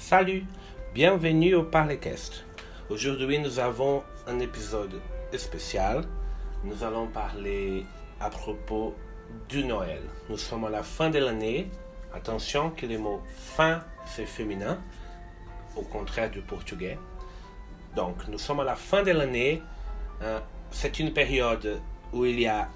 Salut, 0.00 0.44
bienvenue 0.94 1.54
au 1.54 1.62
Parlecast. 1.62 2.44
Aujourd'hui, 2.88 3.38
nous 3.38 3.58
avons 3.60 4.02
un 4.26 4.40
épisode 4.40 4.98
spécial. 5.36 6.04
Nous 6.64 6.82
allons 6.82 7.06
parler 7.06 7.84
à 8.18 8.30
propos 8.30 8.96
du 9.48 9.62
Noël. 9.62 10.00
Nous 10.30 10.38
sommes 10.38 10.64
à 10.64 10.70
la 10.70 10.82
fin 10.82 11.10
de 11.10 11.18
l'année. 11.18 11.70
Attention 12.14 12.70
que 12.70 12.86
le 12.86 12.98
mot 12.98 13.20
fin, 13.36 13.84
c'est 14.06 14.24
féminin, 14.24 14.82
au 15.76 15.82
contraire 15.82 16.30
du 16.30 16.40
portugais. 16.40 16.98
Donc, 17.94 18.26
nous 18.26 18.38
sommes 18.38 18.60
à 18.60 18.64
la 18.64 18.76
fin 18.76 19.02
de 19.02 19.12
l'année. 19.12 19.62
Euh, 20.22 20.40
c'est 20.70 20.98
une 20.98 21.12
période 21.12 21.80
où 22.12 22.24
il 22.24 22.40
y 22.40 22.48
a 22.48 22.68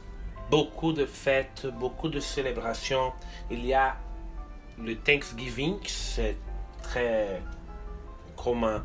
beaucoup 0.51 0.93
de 0.93 1.06
fêtes, 1.06 1.66
beaucoup 1.80 2.11
de 2.11 2.20
célébrations. 2.20 3.12
Il 3.51 3.65
y 3.65 3.73
a 3.73 3.97
le 4.79 4.95
Thanksgiving, 4.95 5.79
c'est 5.87 6.37
très 6.88 7.43
commun 8.37 8.84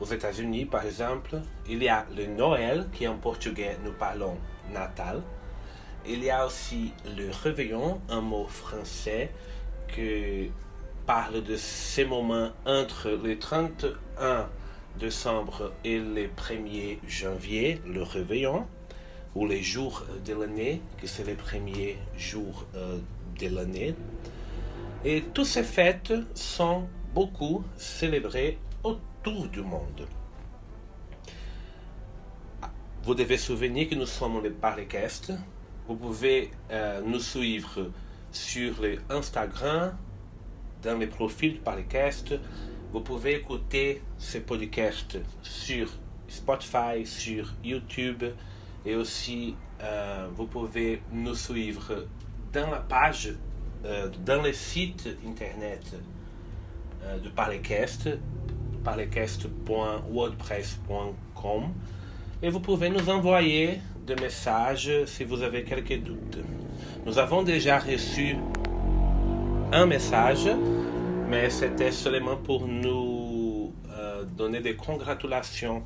aux 0.00 0.06
États-Unis, 0.06 0.64
par 0.64 0.84
exemple. 0.84 1.40
Il 1.68 1.82
y 1.82 1.88
a 1.88 2.06
le 2.16 2.26
Noël, 2.26 2.86
qui 2.92 3.06
en 3.08 3.16
portugais 3.16 3.76
nous 3.84 3.92
parlons 3.92 4.36
Natal. 4.72 5.22
Il 6.06 6.22
y 6.22 6.30
a 6.30 6.46
aussi 6.46 6.92
le 7.16 7.30
réveillon, 7.30 8.00
un 8.10 8.20
mot 8.20 8.46
français 8.46 9.30
qui 9.94 10.50
parle 11.06 11.42
de 11.42 11.56
ces 11.56 12.04
moments 12.04 12.50
entre 12.66 13.10
le 13.10 13.38
31 13.38 14.48
décembre 14.98 15.72
et 15.84 15.98
le 15.98 16.28
1er 16.28 16.98
janvier, 17.06 17.80
le 17.86 18.02
réveillon, 18.02 18.66
ou 19.34 19.46
les 19.46 19.62
jours 19.62 20.04
de 20.24 20.34
l'année, 20.34 20.80
que 21.00 21.06
c'est 21.06 21.24
les 21.24 21.34
premiers 21.34 21.98
jours 22.16 22.66
euh, 22.76 22.98
de 23.38 23.48
l'année. 23.48 23.94
Et 25.04 25.22
toutes 25.34 25.46
ces 25.46 25.64
fêtes 25.64 26.14
sont 26.34 26.86
beaucoup 27.14 27.64
célébrées 27.76 28.58
autour 28.82 29.46
du 29.46 29.62
monde. 29.62 30.08
Vous 33.04 33.14
devez 33.14 33.38
souvenir 33.38 33.88
que 33.88 33.94
nous 33.94 34.06
sommes 34.06 34.42
les 34.42 34.50
Parlecast. 34.50 35.32
Vous 35.86 35.94
pouvez 35.94 36.50
euh, 36.70 37.00
nous 37.06 37.20
suivre 37.20 37.90
sur 38.32 38.82
le 38.82 38.98
Instagram, 39.08 39.96
dans 40.82 40.98
les 40.98 41.06
profils 41.06 41.60
Parlecast. 41.60 42.34
Vous 42.92 43.00
pouvez 43.00 43.36
écouter 43.36 44.02
ces 44.18 44.40
podcasts 44.40 45.18
sur 45.42 45.88
Spotify, 46.26 47.04
sur 47.04 47.54
YouTube 47.62 48.24
et 48.84 48.96
aussi 48.96 49.54
euh, 49.82 50.28
vous 50.34 50.46
pouvez 50.46 51.00
nous 51.12 51.34
suivre 51.34 52.06
dans 52.52 52.70
la 52.70 52.80
page, 52.80 53.34
euh, 53.84 54.08
dans 54.24 54.42
le 54.42 54.52
site 54.52 55.08
internet 55.26 55.94
euh, 57.04 57.18
de 57.18 57.28
Parlecast, 57.28 58.08
parlecast.wordpress.com 58.84 61.62
et 62.42 62.50
vous 62.50 62.60
pouvez 62.60 62.90
nous 62.90 63.08
envoyer 63.08 63.80
des 64.06 64.16
messages 64.16 64.90
si 65.06 65.24
vous 65.24 65.42
avez 65.42 65.64
quelques 65.64 66.02
doutes. 66.02 66.38
Nous 67.06 67.18
avons 67.18 67.42
déjà 67.42 67.78
reçu 67.78 68.36
un 69.72 69.86
message, 69.86 70.48
mais 71.28 71.48
c'était 71.50 71.92
seulement 71.92 72.36
pour 72.36 72.66
nous 72.66 73.72
euh, 73.90 74.24
donner 74.24 74.60
des 74.60 74.76
congratulations 74.76 75.82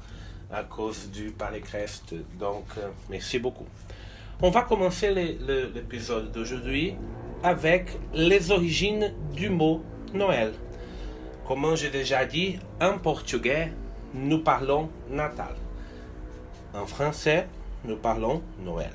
à 0.50 0.64
cause 0.64 1.10
du 1.10 1.30
Palécrest. 1.30 2.14
Donc, 2.38 2.64
euh, 2.78 2.88
merci 3.08 3.38
beaucoup. 3.38 3.66
On 4.40 4.50
va 4.50 4.62
commencer 4.62 5.12
l'épisode 5.74 6.32
d'aujourd'hui 6.32 6.94
avec 7.42 7.98
les 8.14 8.50
origines 8.50 9.12
du 9.34 9.50
mot 9.50 9.82
Noël. 10.14 10.52
Comme 11.48 11.74
j'ai 11.76 11.88
déjà 11.88 12.26
dit, 12.26 12.58
en 12.78 12.98
portugais, 12.98 13.72
nous 14.12 14.40
parlons 14.40 14.90
Natal. 15.08 15.54
En 16.74 16.84
français, 16.84 17.48
nous 17.86 17.96
parlons 17.96 18.42
Noël. 18.62 18.92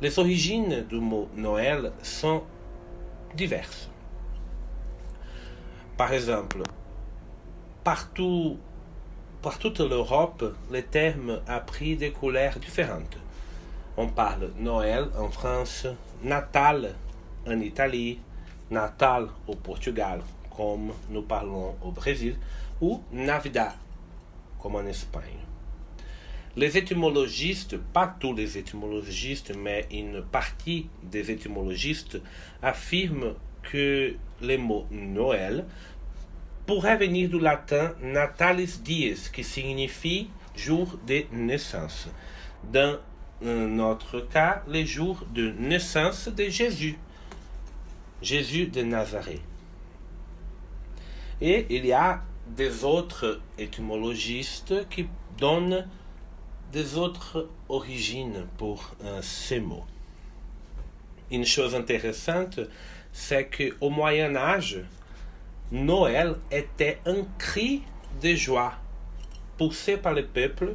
Les 0.00 0.16
origines 0.20 0.86
du 0.88 1.00
mot 1.00 1.28
Noël 1.34 1.90
sont 2.04 2.44
diverses. 3.34 3.90
Par 5.96 6.12
exemple, 6.12 6.62
partout, 7.82 8.58
par 9.42 9.58
toute 9.58 9.80
l'Europe, 9.80 10.54
le 10.70 10.82
terme 10.82 11.40
a 11.48 11.58
pris 11.58 11.96
des 11.96 12.12
couleurs 12.12 12.60
différentes. 12.60 13.18
On 13.96 14.06
parle 14.06 14.52
Noël 14.56 15.08
en 15.18 15.30
France, 15.30 15.88
Natal 16.22 16.94
en 17.44 17.58
Italie, 17.58 18.20
Natal 18.70 19.26
au 19.48 19.56
Portugal, 19.56 20.20
comme 20.56 20.92
nous 21.10 21.22
parlons 21.22 21.74
au 21.82 21.90
Brésil, 21.90 22.36
ou 22.80 23.02
Navidad, 23.12 23.72
comme 24.58 24.76
en 24.76 24.86
Espagne. 24.86 25.22
Les 26.56 26.78
étymologistes, 26.78 27.76
pas 27.76 28.16
tous 28.18 28.32
les 28.32 28.56
étymologistes, 28.56 29.52
mais 29.54 29.86
une 29.90 30.22
partie 30.22 30.88
des 31.02 31.30
étymologistes 31.30 32.18
affirment 32.62 33.34
que 33.62 34.14
le 34.40 34.56
mot 34.56 34.86
Noël 34.90 35.66
pourrait 36.66 36.96
venir 36.96 37.28
du 37.28 37.38
latin 37.38 37.92
natalis 38.02 38.80
dies, 38.82 39.28
qui 39.32 39.44
signifie 39.44 40.30
jour 40.56 40.98
de 41.06 41.24
naissance. 41.32 42.08
Dans 42.72 42.96
notre 43.42 44.20
cas, 44.20 44.62
le 44.66 44.82
jour 44.86 45.26
de 45.34 45.52
naissance 45.52 46.28
de 46.28 46.44
Jésus, 46.44 46.98
Jésus 48.22 48.66
de 48.66 48.82
Nazareth. 48.82 49.42
Et 51.40 51.66
il 51.70 51.84
y 51.86 51.92
a 51.92 52.22
des 52.46 52.84
autres 52.84 53.40
étymologistes 53.58 54.88
qui 54.88 55.06
donnent 55.38 55.86
des 56.72 56.96
autres 56.96 57.48
origines 57.68 58.46
pour 58.56 58.94
euh, 59.04 59.20
ces 59.22 59.60
mots. 59.60 59.84
Une 61.30 61.44
chose 61.44 61.74
intéressante, 61.74 62.60
c'est 63.12 63.46
qu'au 63.46 63.90
Moyen 63.90 64.36
Âge, 64.36 64.80
Noël 65.72 66.36
était 66.50 66.98
un 67.06 67.24
cri 67.38 67.82
de 68.22 68.34
joie 68.34 68.74
poussé 69.58 69.96
par 69.96 70.14
le 70.14 70.24
peuple 70.24 70.74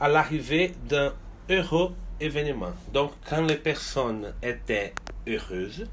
à 0.00 0.08
l'arrivée 0.08 0.74
d'un 0.88 1.12
heureux 1.48 1.94
événement. 2.20 2.72
Donc, 2.92 3.12
quand 3.28 3.42
les 3.42 3.56
personnes 3.56 4.32
étaient 4.42 4.92
heureuses, 5.26 5.86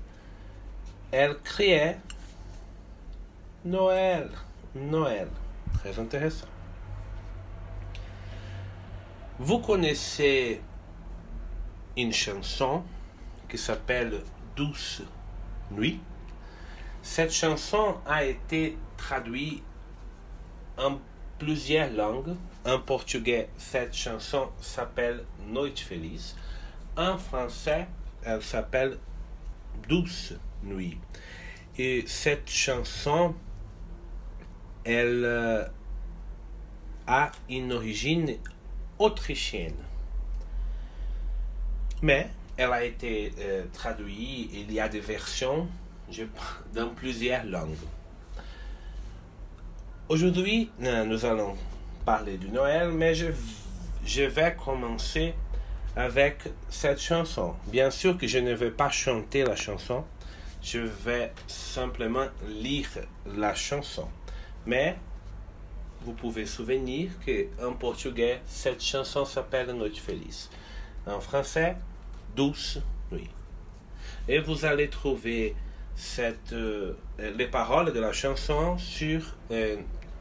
elles 1.11 1.38
criaient 1.44 1.97
Noël, 3.65 4.29
Noël. 4.75 5.27
Très 5.73 5.97
intéressant. 5.97 6.45
Vous 9.39 9.57
connaissez 9.57 10.61
une 11.97 12.13
chanson 12.13 12.83
qui 13.49 13.57
s'appelle 13.57 14.21
Douce 14.55 15.01
Nuit. 15.71 15.99
Cette 17.01 17.33
chanson 17.33 17.95
a 18.05 18.23
été 18.23 18.77
traduite 18.97 19.63
en 20.77 20.99
plusieurs 21.39 21.91
langues. 21.91 22.35
En 22.67 22.77
portugais, 22.77 23.49
cette 23.57 23.95
chanson 23.95 24.49
s'appelle 24.61 25.23
Noite 25.47 25.79
Feliz. 25.79 26.35
En 26.95 27.17
français, 27.17 27.87
elle 28.23 28.43
s'appelle 28.43 28.99
Douce 29.89 30.33
Nuit. 30.63 30.99
Et 31.79 32.05
cette 32.07 32.47
chanson, 32.47 33.33
elle 34.85 35.25
euh, 35.25 35.66
a 37.07 37.31
une 37.50 37.73
origine 37.73 38.37
autrichienne. 38.99 39.76
Mais 42.02 42.29
elle 42.55 42.72
a 42.72 42.84
été 42.84 43.34
euh, 43.40 43.66
traduite, 43.73 44.52
il 44.53 44.72
y 44.72 44.79
a 44.79 44.87
des 44.87 44.99
versions 44.99 45.67
dans 46.73 46.90
plusieurs 46.90 47.46
langues. 47.46 47.76
Aujourd'hui, 50.08 50.70
nous 50.79 51.26
allons 51.26 51.55
parler 52.05 52.38
du 52.38 52.49
Noël, 52.49 52.91
mais 52.91 53.16
je 53.16 54.22
vais 54.22 54.55
commencer 54.55 55.34
avec 55.96 56.43
cette 56.70 57.02
chanson. 57.02 57.55
Bien 57.67 57.90
sûr 57.90 58.17
que 58.17 58.28
je 58.28 58.38
ne 58.38 58.53
vais 58.53 58.70
pas 58.70 58.90
chanter 58.90 59.43
la 59.43 59.55
chanson, 59.55 60.03
je 60.61 60.79
vais 60.79 61.31
simplement 61.47 62.28
lire 62.47 62.90
la 63.35 63.55
chanson. 63.55 64.08
Mais 64.66 64.97
vous 66.02 66.14
pouvez 66.14 66.46
souvenir 66.46 67.12
qu'en 67.26 67.73
portugais, 67.73 68.41
cette 68.46 68.84
chanson 68.84 69.26
s'appelle 69.26 69.72
Noite 69.72 69.97
Feliz. 69.97 70.50
En 71.06 71.20
français, 71.20 71.76
Douce 72.35 72.79
Nuit. 73.12 73.29
Et 74.28 74.40
vous 74.40 74.66
allez 74.66 74.90
trouver 74.90 75.56
cette, 75.96 76.53
euh, 76.53 76.94
les 77.17 77.47
paroles 77.47 77.94
de 77.94 78.00
la 78.00 78.12
chanson 78.12 78.78
sur 78.78 79.35
euh, 79.52 79.78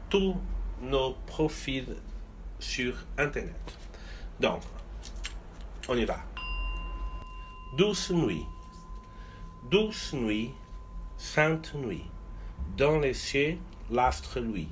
tous 0.09 0.35
nos 0.81 1.13
profils 1.25 1.95
sur 2.59 2.95
Internet. 3.17 3.77
Donc, 4.39 4.61
on 5.87 5.97
y 5.97 6.05
va. 6.05 6.17
Douce 7.77 8.11
nuit, 8.11 8.45
douce 9.69 10.13
nuit, 10.13 10.51
sainte 11.17 11.73
nuit, 11.75 12.05
dans 12.77 12.99
les 12.99 13.13
cieux 13.13 13.57
l'astre 13.91 14.39
lui. 14.39 14.67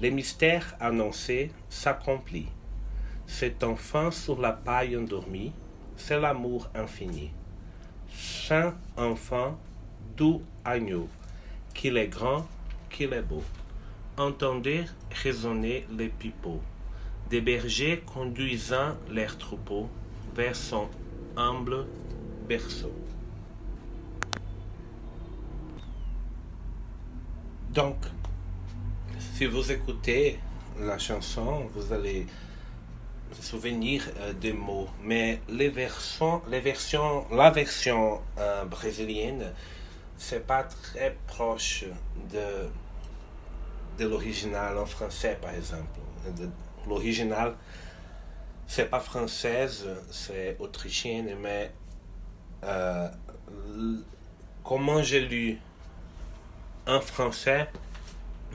Les 0.00 0.10
mystères 0.10 0.76
annoncés 0.80 1.50
s'accomplissent. 1.68 2.48
Cet 3.26 3.64
enfant 3.64 4.10
sur 4.10 4.40
la 4.40 4.52
paille 4.52 4.96
endormi, 4.96 5.52
c'est 5.96 6.20
l'amour 6.20 6.68
infini. 6.74 7.30
Saint 8.12 8.74
enfant, 8.96 9.58
doux 10.16 10.42
agneau, 10.64 11.08
qu'il 11.74 11.96
est 11.96 12.08
grand, 12.08 12.46
qu'il 12.90 13.12
est 13.12 13.22
beau. 13.22 13.42
Entendez 14.16 14.84
résonner 15.22 15.86
les 15.90 16.08
pipeaux, 16.08 16.62
des 17.28 17.40
bergers 17.40 18.02
conduisant 18.06 18.94
leurs 19.10 19.36
troupeaux 19.36 19.90
vers 20.34 20.56
son 20.56 20.88
humble 21.36 21.86
berceau. 22.48 22.92
Donc, 27.70 27.96
si 29.36 29.44
vous 29.44 29.70
écoutez 29.70 30.38
la 30.80 30.96
chanson, 30.96 31.68
vous 31.74 31.92
allez 31.92 32.26
souvenir 33.38 34.02
euh, 34.20 34.32
des 34.32 34.54
mots, 34.54 34.88
mais 35.02 35.42
les 35.50 35.68
versions, 35.68 36.40
la 36.50 37.50
version 37.50 38.22
euh, 38.38 38.64
brésilienne, 38.64 39.52
c'est 40.16 40.46
pas 40.46 40.64
très 40.64 41.18
proche 41.26 41.84
de, 42.32 42.66
de 43.98 44.08
l'original 44.08 44.78
en 44.78 44.86
français, 44.86 45.36
par 45.38 45.52
exemple. 45.52 46.00
L'original, 46.88 47.56
c'est 48.66 48.88
pas 48.88 49.00
française, 49.00 49.86
c'est 50.10 50.56
autrichienne, 50.60 51.36
mais 51.42 51.72
euh, 52.64 53.06
comment 54.64 55.02
j'ai 55.02 55.20
lu 55.20 55.58
en 56.86 57.02
français, 57.02 57.68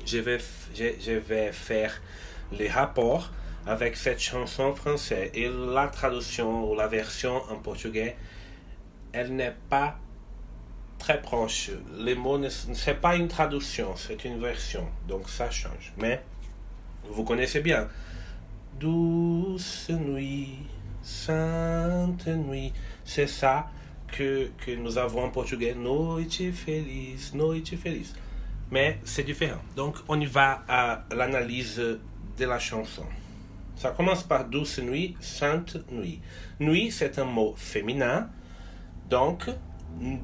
je 0.06 0.18
vais, 0.18 0.40
je, 0.76 1.12
vais 1.12 1.52
faire 1.52 2.02
les 2.52 2.70
rapports 2.70 3.32
avec 3.66 3.96
cette 3.96 4.20
chanson 4.20 4.74
française. 4.74 5.30
Et 5.34 5.50
la 5.50 5.88
traduction 5.88 6.70
ou 6.70 6.76
la 6.76 6.88
version 6.88 7.42
en 7.50 7.56
portugais, 7.56 8.16
elle 9.14 9.36
n'est 9.36 9.56
pas 9.70 9.98
très 10.98 11.22
proche. 11.22 11.72
Les 11.98 12.16
mots, 12.16 12.38
ne 12.38 12.50
c'est 12.50 13.00
pas 13.00 13.16
une 13.16 13.28
traduction, 13.28 13.96
c'est 13.96 14.26
une 14.26 14.40
version. 14.40 14.88
Donc 15.08 15.30
ça 15.30 15.50
change. 15.50 15.94
Mais 15.98 16.22
vous 17.10 17.24
connaissez 17.24 17.62
bien. 17.62 17.88
Douce 18.80 19.90
nuit, 19.90 20.58
sainte 21.02 22.28
nuit. 22.28 22.74
C'est 23.06 23.28
ça 23.28 23.70
que, 24.08 24.50
que 24.58 24.72
nous 24.72 24.98
avons 24.98 25.24
en 25.26 25.30
portugais. 25.30 25.74
Noite 25.76 26.52
feliz, 26.54 27.34
noite 27.34 27.76
feliz 27.76 28.14
mais 28.72 29.00
c'est 29.04 29.24
différent. 29.24 29.62
Donc, 29.76 29.98
on 30.08 30.20
y 30.20 30.26
va 30.26 30.64
à 30.68 31.04
l'analyse 31.14 31.78
de 31.78 32.46
la 32.46 32.58
chanson. 32.58 33.04
Ça 33.76 33.92
commence 33.92 34.24
par 34.24 34.46
douce 34.46 34.80
nuit, 34.80 35.18
sainte 35.20 35.78
nuit. 35.92 36.22
Nuit, 36.60 36.92
c'est 36.92 37.20
un 37.20 37.26
mot 37.26 37.54
féminin. 37.58 38.30
Donc, 39.10 39.50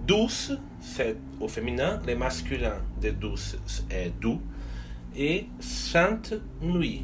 douce, 0.05 0.51
c'est 0.79 1.17
au 1.39 1.47
féminin. 1.47 1.99
Le 2.05 2.15
masculin 2.15 2.81
de 3.01 3.09
douce 3.09 3.57
est 3.89 4.11
doux. 4.19 4.41
Et 5.15 5.47
sainte 5.59 6.33
nuit. 6.61 7.03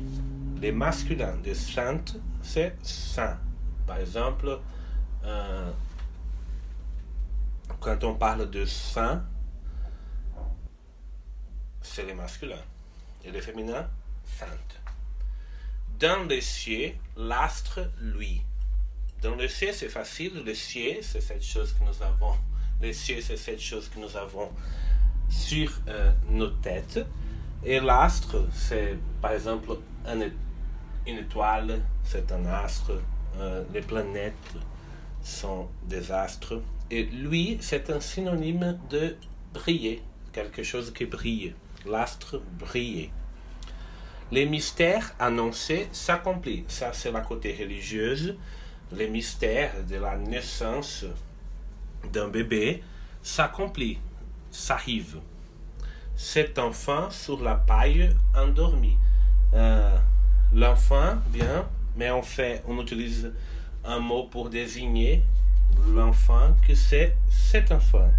Le 0.62 0.72
masculin 0.72 1.36
de 1.44 1.54
sainte, 1.54 2.18
c'est 2.42 2.75
saint. 2.84 3.38
Par 3.86 3.98
exemple, 3.98 4.60
euh, 5.25 5.72
quand 7.80 8.04
on 8.04 8.13
parle 8.13 8.50
de 8.50 8.63
saint, 8.66 9.24
c'est 11.83 12.06
le 12.06 12.15
masculin. 12.15 12.62
Et 13.24 13.31
le 13.31 13.39
féminin, 13.41 13.88
sainte. 14.25 14.81
Dans 16.00 16.27
le 16.27 16.41
ciel, 16.41 16.95
l'astre, 17.15 17.91
lui. 18.01 18.41
Dans 19.21 19.35
le 19.35 19.47
ciel, 19.47 19.74
c'est 19.74 19.89
facile. 19.89 20.44
Le 20.45 20.53
ciel, 20.53 20.97
c'est 21.01 21.21
cette 21.21 21.44
chose 21.44 21.74
que 21.74 21.83
nous 21.83 22.03
avons. 22.03 22.35
Le 22.81 22.91
ciel, 22.91 23.21
c'est 23.21 23.38
cette 23.38 23.62
chose 23.62 23.89
que 23.89 24.00
nous 24.00 24.18
avons 24.18 24.51
sur 25.30 25.71
euh, 25.88 26.12
nos 26.30 26.50
têtes. 26.50 27.00
Et 27.63 27.80
l'astre, 27.80 28.45
c'est 28.53 28.97
par 29.21 29.31
exemple 29.31 29.77
une 31.07 31.18
étoile, 31.18 31.81
c'est 32.03 32.31
un 32.31 32.45
astre. 32.45 33.00
Euh, 33.38 33.63
les 33.74 33.81
planètes 33.81 34.33
sont 35.24 35.69
des 35.83 36.12
astres. 36.12 36.62
Et 36.91 37.03
lui, 37.03 37.57
c'est 37.62 37.89
un 37.89 38.01
synonyme 38.01 38.77
de 38.89 39.15
briller, 39.53 40.03
quelque 40.33 40.63
chose 40.63 40.91
qui 40.94 41.06
brille 41.06 41.56
l'astre 41.85 42.41
brillait. 42.59 43.12
Les 44.31 44.45
mystères 44.45 45.13
annoncés 45.19 45.88
s'accomplissent. 45.91 46.65
Ça, 46.68 46.94
c'est 46.94 47.12
la 47.12 47.21
côté 47.21 47.56
religieuse. 47.59 48.35
Les 48.91 49.07
mystères 49.07 49.83
de 49.88 49.97
la 49.97 50.18
naissance 50.18 51.06
d'un 52.12 52.27
bébé 52.27 52.83
s'accomplissent, 53.21 54.00
s'arrivent. 54.51 55.19
Cet 56.15 56.59
enfant 56.59 57.09
sur 57.09 57.41
la 57.41 57.56
paille 57.56 58.09
endormi. 58.35 58.97
Euh, 59.53 59.97
l'enfant, 60.53 61.18
bien, 61.27 61.68
mais 61.95 62.12
on 62.12 62.24
fait, 62.24 62.63
on 62.68 62.81
utilise 62.81 63.31
un 63.83 64.00
mot 64.00 64.24
pour 64.24 64.50
désigner 64.50 65.24
l'enfant 65.89 66.56
que 66.68 66.75
c'est 66.75 67.15
cet 67.30 67.71
enfant 67.71 68.09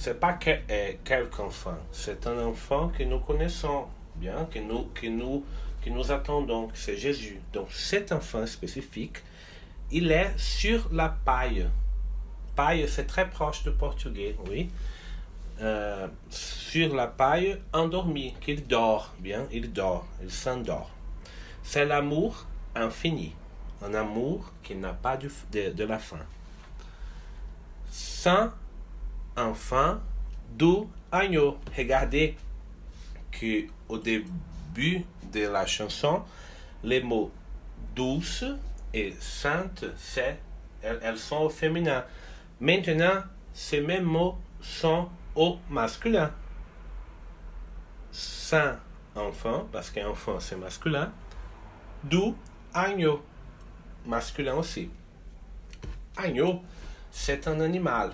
c'est 0.00 0.18
pas 0.18 0.32
que, 0.32 0.48
euh, 0.48 0.92
quelqu'un 1.04 1.44
enfant, 1.44 1.76
c'est 1.92 2.26
un 2.26 2.38
enfant 2.38 2.88
que 2.88 3.02
nous 3.02 3.18
connaissons 3.18 3.84
bien, 4.16 4.46
que 4.50 4.58
nous, 4.58 4.84
que 4.94 5.06
nous, 5.06 5.44
que 5.84 5.90
nous 5.90 6.10
attendons, 6.10 6.70
c'est 6.72 6.96
Jésus. 6.96 7.38
Donc 7.52 7.70
cet 7.70 8.10
enfant 8.10 8.46
spécifique, 8.46 9.18
il 9.90 10.10
est 10.10 10.32
sur 10.38 10.88
la 10.90 11.10
paille. 11.10 11.68
Paille, 12.56 12.88
c'est 12.88 13.04
très 13.04 13.28
proche 13.28 13.62
du 13.62 13.72
portugais, 13.72 14.34
oui. 14.48 14.70
Euh, 15.60 16.08
sur 16.30 16.94
la 16.94 17.06
paille, 17.06 17.60
endormi, 17.74 18.34
qu'il 18.40 18.66
dort, 18.66 19.12
bien, 19.18 19.46
il 19.52 19.70
dort, 19.70 20.06
il 20.22 20.30
s'endort. 20.30 20.90
C'est 21.62 21.84
l'amour 21.84 22.46
infini, 22.74 23.34
un 23.82 23.92
amour 23.92 24.50
qui 24.62 24.74
n'a 24.76 24.94
pas 24.94 25.18
de, 25.18 25.28
de 25.52 25.84
la 25.84 25.98
fin. 25.98 26.24
Sans 27.90 28.48
enfant 29.36 29.98
do 30.50 30.88
agneau. 31.12 31.58
Regardez 31.76 32.36
que 33.30 33.66
au 33.88 33.98
début 33.98 35.04
de 35.32 35.46
la 35.46 35.66
chanson, 35.66 36.22
les 36.82 37.02
mots 37.02 37.30
douce 37.94 38.44
et 38.92 39.12
sainte, 39.20 39.84
c'est, 39.96 40.38
elles, 40.82 41.18
sont 41.18 41.42
au 41.42 41.48
féminin. 41.48 42.04
Maintenant, 42.60 43.22
ces 43.52 43.80
mêmes 43.80 44.04
mots 44.04 44.36
sont 44.60 45.08
au 45.34 45.58
masculin. 45.68 46.30
Saint 48.12 48.78
enfant, 49.14 49.68
parce 49.72 49.90
qu'enfant 49.90 50.40
c'est 50.40 50.56
masculin. 50.56 51.12
Doux 52.04 52.36
agneau, 52.72 53.22
masculin 54.06 54.54
aussi. 54.54 54.90
Agneau, 56.16 56.62
c'est 57.10 57.46
un 57.46 57.60
animal 57.60 58.12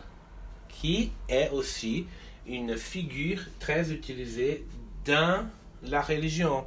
qui 0.81 1.11
est 1.29 1.51
aussi 1.51 2.07
une 2.47 2.77
figure 2.77 3.41
très 3.59 3.93
utilisée 3.93 4.65
dans 5.05 5.47
la 5.83 6.03
religion. 6.03 6.65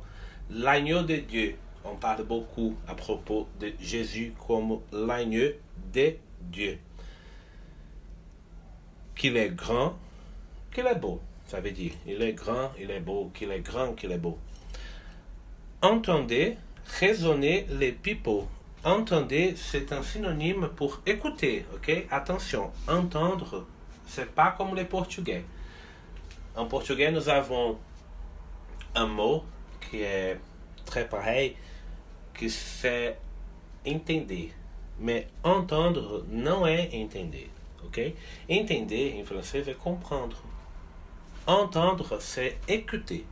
L'agneau 0.50 1.04
de 1.04 1.18
Dieu. 1.18 1.56
On 1.86 1.96
parle 1.96 2.24
beaucoup 2.24 2.76
à 2.88 2.96
propos 2.96 3.48
de 3.60 3.72
Jésus 3.80 4.34
comme 4.48 4.80
l'agneau 4.92 5.52
de 5.94 6.16
Dieu. 6.42 6.78
Qu'il 9.16 9.38
est 9.38 9.50
grand, 9.50 9.98
qu'il 10.74 10.86
est 10.86 11.00
beau. 11.00 11.22
Ça 11.48 11.62
veut 11.62 11.72
dire, 11.72 11.92
il 12.06 12.22
est 12.22 12.34
grand, 12.34 12.72
il 12.80 12.92
est 12.92 13.00
beau, 13.00 13.32
qu'il 13.34 13.52
est 13.52 13.62
grand, 13.62 13.94
qu'il 13.94 14.12
est 14.12 14.18
beau. 14.18 14.38
Entendez 15.82 16.58
résonner 17.00 17.66
les 17.70 17.92
pipeaux. 17.92 18.48
Entendez, 18.84 19.56
c'est 19.56 19.92
un 19.92 20.04
synonyme 20.04 20.70
pour 20.76 21.02
écouter, 21.06 21.66
ok? 21.76 22.06
Attention, 22.12 22.72
entendre 22.88 23.66
c'est 24.10 24.34
pas 24.34 24.52
comme 24.58 24.76
les 24.76 24.86
portugais. 24.86 25.46
En 26.56 26.66
portugais, 26.66 27.12
nous 27.12 27.30
avons 27.30 27.78
un 28.96 29.06
mot 29.06 29.44
qui 29.80 30.02
est 30.02 30.40
très 30.86 31.08
pareil, 31.08 31.56
que 32.34 32.50
c'est 32.50 33.18
entender. 33.88 34.52
Mais 35.00 35.28
entendre 35.44 36.26
não 36.28 36.68
é 36.68 36.90
entender, 36.94 37.50
ok? 37.86 38.14
Entender 38.50 39.18
em 39.18 39.24
francês 39.24 39.66
é 39.68 39.74
comprendre. 39.74 40.36
Entendre, 41.48 42.20
c'est 42.20 42.58
écouter. 42.68 43.26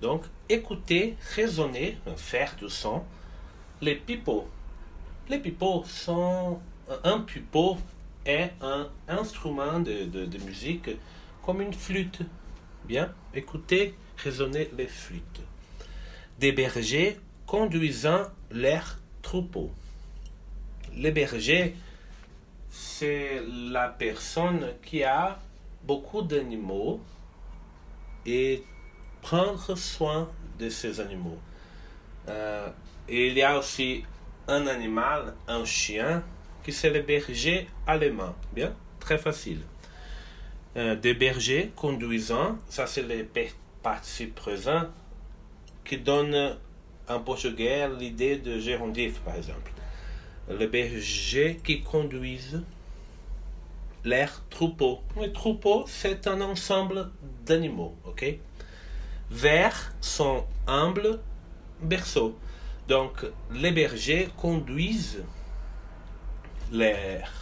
Donc, 0.00 0.24
écouter, 0.48 1.16
raisonner, 1.34 1.98
faire 2.16 2.54
du 2.56 2.70
son. 2.70 3.02
Les 3.82 3.96
pipeaux. 3.96 4.48
Les 5.28 5.38
pipeaux 5.38 5.84
sont. 5.84 6.60
Un 7.02 7.20
pipeau 7.20 7.78
est 8.24 8.52
un 8.60 8.88
instrument 9.08 9.80
de, 9.80 10.38
musique 10.44 10.90
comme 11.44 11.60
une 11.60 11.74
flûte. 11.74 12.20
Bien, 12.84 13.12
écoutez 13.34 13.94
résonner 14.16 14.70
les 14.76 14.86
flûtes. 14.86 15.40
Des 16.38 16.52
bergers 16.52 17.18
conduisant 17.46 18.22
leurs 18.50 18.98
troupeaux. 19.22 19.70
Les 20.94 21.10
bergers, 21.10 21.74
c'est 22.70 23.42
la 23.46 23.88
personne 23.88 24.74
qui 24.82 25.02
a 25.02 25.38
beaucoup 25.84 26.22
d'animaux 26.22 27.00
et 28.26 28.62
prendre 29.20 29.76
soin 29.76 30.30
de 30.58 30.68
ces 30.68 31.00
animaux. 31.00 31.38
Euh, 32.28 32.68
il 33.08 33.34
y 33.34 33.42
a 33.42 33.58
aussi 33.58 34.04
un 34.48 34.66
animal, 34.66 35.34
un 35.46 35.64
chien, 35.64 36.22
qui 36.64 36.72
c'est 36.72 36.90
le 36.90 37.02
berger 37.02 37.68
allemand. 37.86 38.34
Bien, 38.52 38.74
très 38.98 39.18
facile. 39.18 39.60
Euh, 40.76 40.96
des 40.96 41.14
bergers 41.14 41.70
conduisant, 41.76 42.58
ça 42.68 42.86
c'est 42.86 43.02
le 43.02 43.28
participe 43.82 44.34
présent 44.34 44.84
qui 45.84 45.98
donne 45.98 46.56
en 47.08 47.20
portugais 47.20 47.88
l'idée 47.98 48.38
de 48.38 48.58
gérondif, 48.58 49.20
par 49.20 49.36
exemple. 49.36 49.70
Les 50.48 50.66
bergers 50.66 51.60
qui 51.62 51.82
conduisent 51.82 52.62
leurs 54.04 54.42
troupeaux. 54.48 55.00
Les 55.20 55.32
troupeaux, 55.32 55.84
c'est 55.86 56.26
un 56.26 56.40
ensemble 56.40 57.10
d'animaux, 57.44 57.94
ok? 58.04 58.36
Vers 59.30 59.94
son 60.00 60.44
humble 60.66 61.20
berceau. 61.80 62.36
Donc, 62.88 63.24
les 63.52 63.70
bergers 63.70 64.28
conduisent 64.36 65.22
leurs 66.74 67.32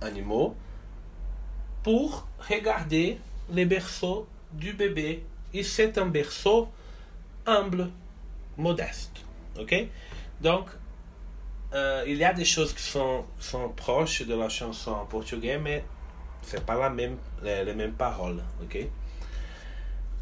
animaux 0.00 0.56
pour 1.82 2.26
regarder 2.48 3.18
les 3.52 3.64
berceaux 3.64 4.26
du 4.52 4.72
bébé. 4.72 5.24
Et 5.52 5.62
c'est 5.62 5.98
un 5.98 6.06
berceau 6.06 6.68
humble, 7.46 7.90
modeste. 8.56 9.24
Ok? 9.58 9.74
Donc, 10.40 10.66
euh, 11.72 12.04
il 12.06 12.16
y 12.16 12.24
a 12.24 12.32
des 12.32 12.44
choses 12.44 12.72
qui 12.72 12.82
sont, 12.82 13.24
sont 13.38 13.68
proches 13.70 14.22
de 14.22 14.34
la 14.34 14.48
chanson 14.48 14.92
en 14.92 15.06
portugais, 15.06 15.58
mais 15.58 15.84
c'est 16.42 16.64
pas 16.64 16.76
la 16.76 16.90
même, 16.90 17.16
les, 17.42 17.64
les, 17.64 17.74
mêmes 17.74 17.92
paroles. 17.92 18.42
Ok? 18.62 18.78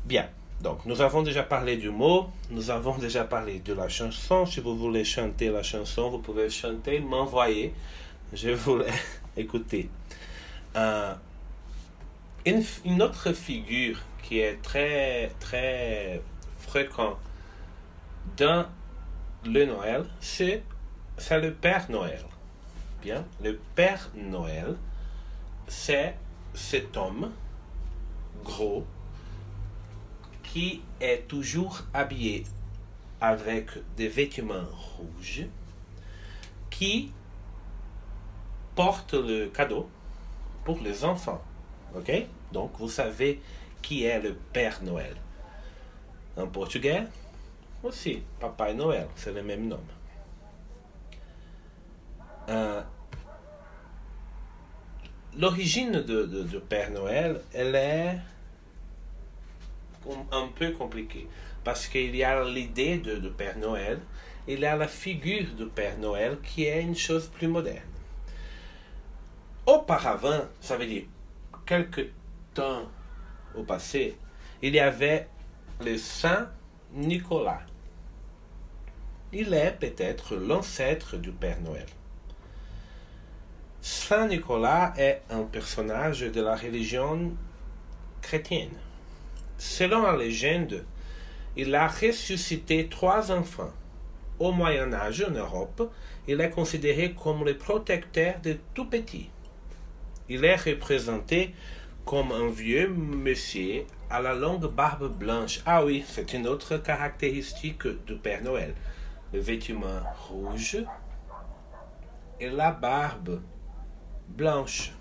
Bien. 0.05 0.29
Donc, 0.61 0.85
nous 0.87 1.00
avons 1.00 1.23
déjà 1.23 1.45
parlé 1.45 1.77
du 1.77 1.91
mot, 1.91 2.31
nous 2.50 2.71
avons 2.71 2.99
déjà 2.99 3.23
parlé 3.25 3.61
de 3.61 3.75
la 3.75 3.88
chanson. 3.88 4.45
Si 4.45 4.59
vous 4.61 4.77
voulez 4.77 5.05
chanter 5.05 5.50
la 5.50 5.62
chanson, 5.62 6.11
vous 6.11 6.19
pouvez 6.19 6.50
chanter, 6.50 6.99
m'envoyer. 6.99 7.73
Je 8.32 8.50
voulais 8.50 8.92
écouter. 9.37 9.88
Euh, 10.76 11.14
une, 12.44 12.62
une, 12.85 13.02
autre 13.02 13.32
figure 13.32 13.99
qui 14.23 14.40
est 14.40 14.61
très, 14.62 15.32
très 15.40 16.20
fréquente 16.58 17.18
dans 18.37 18.66
le 19.44 19.64
Noël, 19.64 20.04
c'est 20.20 20.62
le 21.30 21.52
Père 21.52 21.90
Noël. 21.90 22.25
Bien, 23.02 23.25
le 23.42 23.58
Père 23.75 24.11
Noël, 24.14 24.76
c'est 25.66 26.14
cet 26.54 26.97
homme 26.97 27.30
gros 28.44 28.85
qui 30.42 30.82
est 31.00 31.26
toujours 31.28 31.82
habillé 31.92 32.44
avec 33.20 33.70
des 33.97 34.08
vêtements 34.08 34.66
rouges, 34.97 35.47
qui 36.70 37.12
porte 38.78 39.14
le 39.14 39.49
cadeau 39.49 39.90
pour 40.64 40.78
les 40.78 41.04
enfants. 41.04 41.42
Ok? 41.97 42.12
Donc 42.52 42.70
vous 42.78 42.88
savez 42.88 43.40
qui 43.82 44.04
est 44.04 44.20
le 44.20 44.35
Père 44.52 44.85
Noël. 44.85 45.16
En 46.37 46.47
portugais, 46.47 47.02
aussi, 47.82 48.23
Papai 48.38 48.75
Noël, 48.75 49.08
c'est 49.16 49.32
le 49.32 49.42
même 49.42 49.66
nom. 49.66 49.80
Euh, 52.49 52.80
L'origine 55.37 56.00
de, 56.02 56.23
de, 56.25 56.58
Père 56.61 56.92
Noël, 56.92 57.40
elle 57.52 57.75
est 57.75 58.18
un 60.30 60.49
peu 60.54 60.70
compliquée. 60.70 61.26
Parce 61.64 61.88
qu'il 61.88 62.14
y 62.14 62.23
a 62.23 62.44
l'idée 62.44 62.99
de, 62.99 63.28
Père 63.28 63.58
Noël, 63.58 63.99
il 64.47 64.61
y 64.61 64.66
a 64.66 64.76
la 64.76 64.87
figure 64.87 65.52
de 65.58 65.64
Père 65.64 65.99
Noël 65.99 66.38
qui 66.44 66.64
est 66.64 66.80
une 66.80 66.97
chose 66.97 67.26
plus 67.26 67.49
moderne. 67.49 67.98
Auparavant, 69.69 70.47
ça 70.63 70.79
veut 70.79 70.87
dire 70.87 71.03
quelques 71.67 72.09
temps 72.55 72.85
au 73.55 73.65
passé, 73.65 74.17
il 74.63 74.75
y 74.75 74.81
avait 74.81 75.29
le 75.85 75.99
Saint 75.99 76.49
Nicolas. 76.95 77.61
Il 79.31 79.53
est 79.53 79.77
peut-être 79.79 80.37
l'ancêtre 80.37 81.19
du 81.19 81.33
Père 81.33 81.61
Noël. 81.61 81.85
Saint 83.83 84.27
Nicolas 84.29 84.95
est 84.97 85.21
un 85.29 85.43
personnage 85.43 86.21
de 86.21 86.41
la 86.41 86.57
religion 86.57 87.37
chrétienne. 88.23 88.79
Selon 89.59 90.01
la 90.01 90.17
légende, 90.17 90.83
il 91.59 91.75
a 91.75 91.89
ressuscité 91.89 92.89
trois 92.89 93.31
enfants. 93.31 93.75
Au 94.39 94.51
Moyen 94.51 94.95
Âge, 94.95 95.27
en 95.29 95.33
Europe, 95.33 95.93
il 96.27 96.41
est 96.41 96.49
considéré 96.49 97.13
comme 97.13 97.45
le 97.45 97.59
protecteur 97.59 98.41
de 98.41 98.57
tout 98.73 98.87
petit. 98.87 99.29
Il 100.28 100.44
est 100.44 100.56
représenté 100.56 101.54
comme 102.04 102.32
un 102.32 102.49
vieux 102.50 102.88
monsieur 102.88 103.85
à 104.11 104.20
la 104.20 104.35
longue 104.35 104.66
barbe 104.66 105.08
blanche. 105.18 105.61
Ah 105.66 105.85
oui, 105.85 106.04
c'est 106.06 106.32
une 106.32 106.47
autre 106.47 106.78
caractéristique 106.78 107.87
du 108.06 108.16
Père 108.16 108.42
Noël. 108.42 108.75
Le 109.32 109.40
vêtement 109.40 110.00
rouge 110.28 110.78
et 112.40 112.50
la 112.50 112.73
barbe 112.73 113.40
blanche. 114.28 114.92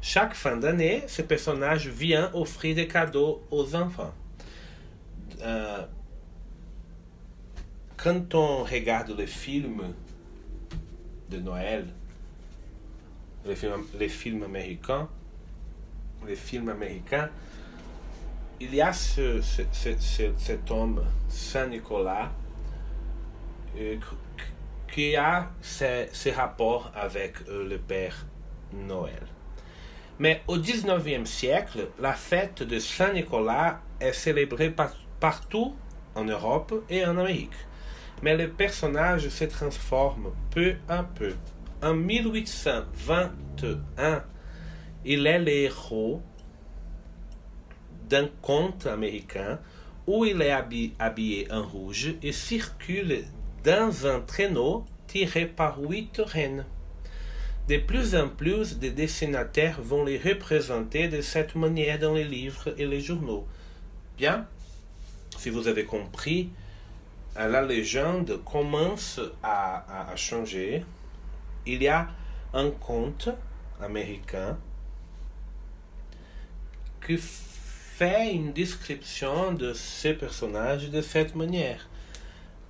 Chaque 0.00 0.34
fin 0.34 0.56
d'année, 0.56 1.02
ce 1.06 1.22
personnage 1.22 1.88
vient 1.88 2.30
offrir 2.32 2.74
des 2.74 2.86
cadeaux 2.86 3.42
aux 3.50 3.74
enfants. 3.74 4.14
Euh, 5.42 5.84
quand 7.96 8.34
on 8.34 8.62
regarde 8.64 9.10
les 9.18 9.26
films 9.26 9.92
de 11.30 11.38
Noël, 11.38 11.86
les 13.48 13.56
films, 13.56 13.84
les 13.98 14.08
films 14.08 14.42
américains, 14.44 15.08
les 16.26 16.36
films 16.36 16.68
américains, 16.68 17.30
il 18.60 18.74
y 18.74 18.80
a 18.80 18.92
ce, 18.92 19.40
ce, 19.40 19.62
ce, 19.72 20.32
cet 20.36 20.70
homme, 20.70 21.02
Saint-Nicolas, 21.28 22.30
euh, 23.78 23.96
qui 24.92 25.16
a 25.16 25.50
ces 25.60 26.32
rapports 26.32 26.90
avec 26.94 27.34
euh, 27.48 27.68
le 27.68 27.78
Père 27.78 28.26
Noël. 28.72 29.22
Mais 30.18 30.42
au 30.48 30.58
19e 30.58 31.24
siècle, 31.24 31.88
la 32.00 32.12
fête 32.14 32.62
de 32.62 32.78
Saint-Nicolas 32.78 33.80
est 34.00 34.12
célébrée 34.12 34.70
par, 34.70 34.92
partout 35.20 35.76
en 36.14 36.24
Europe 36.24 36.84
et 36.90 37.06
en 37.06 37.16
Amérique. 37.16 37.52
Mais 38.22 38.36
le 38.36 38.48
personnage 38.48 39.28
se 39.28 39.44
transforme 39.44 40.32
peu 40.50 40.74
à 40.88 41.04
peu. 41.04 41.34
En 41.80 41.94
1821, 41.94 44.24
il 45.04 45.28
est 45.28 45.38
le 45.38 45.68
d'un 48.08 48.28
conte 48.42 48.86
américain 48.86 49.60
où 50.08 50.24
il 50.24 50.42
est 50.42 50.50
habillé 50.98 51.46
en 51.52 51.62
rouge 51.62 52.16
et 52.20 52.32
circule 52.32 53.22
dans 53.62 54.08
un 54.08 54.18
traîneau 54.22 54.86
tiré 55.06 55.46
par 55.46 55.78
huit 55.78 56.18
rennes. 56.18 56.66
De 57.68 57.76
plus 57.76 58.16
en 58.16 58.28
plus 58.28 58.80
de 58.80 58.88
dessinateurs 58.88 59.80
vont 59.80 60.04
les 60.04 60.18
représenter 60.18 61.06
de 61.06 61.20
cette 61.20 61.54
manière 61.54 62.00
dans 62.00 62.14
les 62.14 62.24
livres 62.24 62.74
et 62.76 62.86
les 62.86 63.00
journaux. 63.00 63.46
Bien, 64.16 64.48
si 65.36 65.48
vous 65.48 65.68
avez 65.68 65.84
compris, 65.84 66.50
la 67.36 67.62
légende 67.62 68.42
commence 68.44 69.20
à 69.44 70.12
changer. 70.16 70.82
Il 71.70 71.82
y 71.82 71.88
a 71.88 72.08
un 72.54 72.70
conte 72.70 73.28
américain 73.78 74.56
qui 77.06 77.18
fait 77.18 78.32
une 78.32 78.54
description 78.54 79.52
de 79.52 79.74
ce 79.74 80.08
personnage 80.08 80.88
de 80.88 81.02
cette 81.02 81.34
manière 81.34 81.86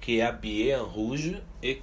qui 0.00 0.18
est 0.18 0.22
habillé 0.22 0.74
en 0.74 0.84
rouge 0.84 1.34
et 1.62 1.80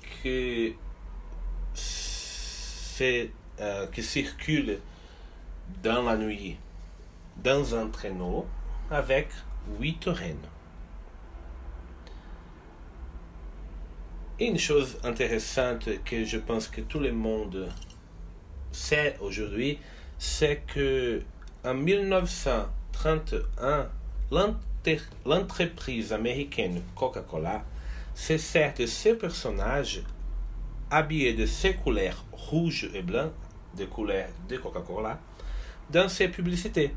c'est 1.74 3.31
euh, 3.62 3.88
qui 3.88 4.03
circule 4.03 4.81
dans 5.81 6.03
la 6.03 6.17
nuit 6.17 6.57
dans 7.41 7.75
un 7.75 7.88
traîneau 7.88 8.45
avec 8.91 9.29
huit 9.79 10.03
rennes. 10.05 10.50
Une 14.39 14.59
chose 14.59 14.97
intéressante 15.03 15.89
que 16.03 16.25
je 16.25 16.37
pense 16.37 16.67
que 16.67 16.81
tout 16.81 16.99
le 16.99 17.13
monde 17.13 17.69
sait 18.71 19.15
aujourd'hui, 19.21 19.79
c'est 20.17 20.63
que 20.67 21.21
en 21.63 21.73
1900 21.73 22.67
1931, 23.03 23.89
l'entreprise 25.25 26.13
américaine 26.13 26.81
Coca-Cola 26.95 27.63
se 28.13 28.37
sert 28.37 28.73
de 28.73 28.85
ces 28.85 29.13
personnages 29.13 30.01
habillés 30.89 31.33
de 31.33 31.45
ces 31.45 31.75
couleurs 31.75 32.25
rouges 32.31 32.89
et 32.93 33.01
blancs, 33.01 33.31
des 33.75 33.87
couleurs 33.87 34.29
de 34.47 34.57
Coca-Cola, 34.57 35.19
dans 35.89 36.07
ses 36.07 36.29
publicités. 36.29 36.93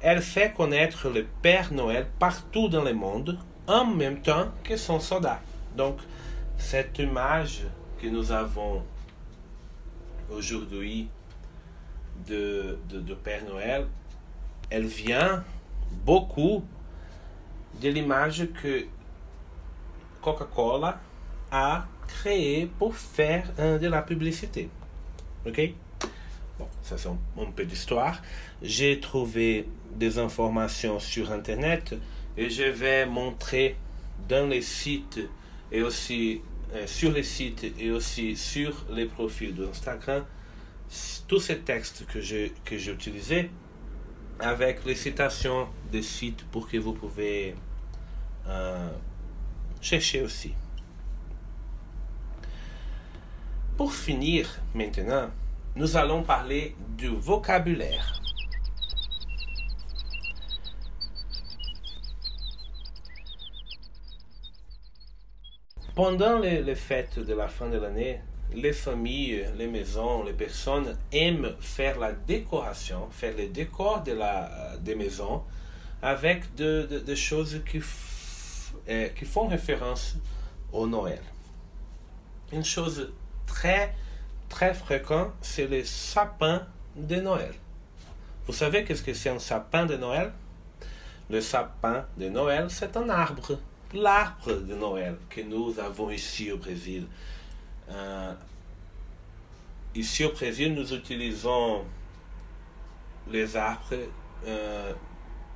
Elle 0.00 0.22
fait 0.22 0.52
connaître 0.52 1.08
le 1.08 1.26
Père 1.42 1.72
Noël 1.72 2.06
partout 2.18 2.68
dans 2.68 2.82
le 2.82 2.94
monde, 2.94 3.38
en 3.66 3.84
même 3.84 4.20
temps 4.20 4.48
que 4.64 4.76
son 4.76 5.00
soldat. 5.00 5.40
Donc, 5.76 5.98
cette 6.62 7.00
image 7.00 7.64
que 8.00 8.06
nous 8.06 8.32
avons 8.32 8.82
aujourd'hui 10.30 11.08
de, 12.26 12.78
de, 12.88 13.14
Père 13.14 13.44
Noël, 13.44 13.86
elle 14.70 14.86
vient 14.86 15.44
beaucoup 16.06 16.64
de 17.80 17.88
l'image 17.88 18.46
que 18.62 18.86
Coca-Cola 20.22 21.00
a 21.50 21.86
créée 22.06 22.70
pour 22.78 22.96
faire 22.96 23.52
de 23.58 23.86
la 23.88 24.00
publicité. 24.00 24.70
Ok? 25.44 25.60
Bon, 26.58 26.68
ça 26.82 26.96
c'est 26.96 27.08
un, 27.08 27.50
peu 27.54 27.64
d'histoire. 27.64 28.22
J'ai 28.62 29.00
trouvé 29.00 29.68
des 29.94 30.18
informations 30.18 31.00
sur 31.00 31.32
Internet 31.32 31.94
et 32.38 32.48
je 32.48 32.62
vais 32.62 33.04
montrer 33.04 33.76
dans 34.28 34.48
les 34.48 34.62
sites 34.62 35.20
et 35.72 35.82
aussi 35.82 36.40
euh, 36.40 36.51
sur 36.86 37.12
les 37.12 37.22
sites 37.22 37.66
et 37.78 37.90
aussi 37.90 38.36
sur 38.36 38.86
les 38.90 39.06
profils 39.06 39.54
d'Instagram 39.54 40.24
tous 41.26 41.40
ces 41.40 41.60
textes 41.60 42.06
que 42.06 42.20
j'ai 42.20 42.52
que 42.64 42.76
j'ai 42.76 42.92
utilisés 42.92 43.50
avec 44.38 44.84
les 44.84 44.94
citations 44.94 45.68
des 45.90 46.02
sites 46.02 46.44
pour 46.50 46.68
que 46.68 46.76
vous 46.76 46.92
pouvez 46.92 47.54
euh, 48.46 48.90
chercher 49.80 50.22
aussi. 50.22 50.52
Pour 53.76 53.92
finir 53.92 54.48
maintenant, 54.74 55.30
nous 55.76 55.96
allons 55.96 56.22
parler 56.22 56.76
du 56.96 57.08
vocabulaire. 57.08 58.21
Pendant 65.94 66.38
les, 66.38 66.74
fêtes 66.74 67.18
de 67.18 67.34
la 67.34 67.48
fin 67.48 67.68
de 67.68 67.76
l'année, 67.76 68.18
les 68.54 68.72
familles, 68.72 69.44
les 69.58 69.66
maisons, 69.66 70.24
les 70.24 70.32
personnes 70.32 70.96
aiment 71.12 71.54
faire 71.60 71.98
la 71.98 72.12
décoration, 72.12 73.08
faire 73.10 73.36
le 73.36 73.48
décor 73.48 74.02
de 74.02 74.12
la, 74.12 74.76
des 74.80 74.94
maisons 74.94 75.42
avec 76.00 76.54
des 76.54 77.16
choses 77.16 77.60
qui, 77.70 77.82
euh, 78.88 79.08
qui 79.08 79.26
font 79.26 79.48
référence 79.48 80.16
au 80.72 80.86
Noël. 80.86 81.20
Une 82.52 82.64
chose 82.64 83.12
très, 83.46 83.94
très 84.48 84.72
fréquente, 84.72 85.32
c'est 85.42 85.66
le 85.66 85.84
sapin 85.84 86.66
de 86.96 87.16
Noël. 87.16 87.52
Vous 88.46 88.54
savez 88.54 88.84
qu'est-ce 88.84 89.02
que 89.02 89.12
c'est 89.12 89.28
un 89.28 89.38
sapin 89.38 89.84
de 89.84 89.98
Noël? 89.98 90.32
Le 91.28 91.42
sapin 91.42 92.06
de 92.16 92.30
Noël, 92.30 92.68
c'est 92.70 92.96
un 92.96 93.10
arbre 93.10 93.58
l'arbre 93.94 94.52
de 94.52 94.74
Noël 94.74 95.16
que 95.28 95.40
nous 95.40 95.78
avons 95.78 96.10
ici 96.10 96.50
au 96.50 96.56
Brésil. 96.56 97.06
Euh, 97.88 98.34
ici 99.94 100.24
au 100.24 100.32
Brésil, 100.32 100.74
nous 100.74 100.92
utilisons 100.94 101.84
les 103.30 103.56
arbres 103.56 103.96
euh, 104.46 104.92